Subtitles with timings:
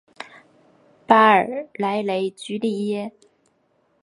[1.05, 3.11] 巴尔莱雷居利耶。